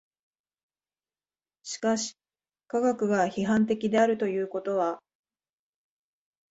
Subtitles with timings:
[1.61, 2.17] しかし
[2.65, 4.97] 科学が批判的であるということは